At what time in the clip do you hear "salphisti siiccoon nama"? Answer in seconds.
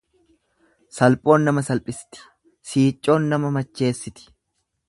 1.69-3.55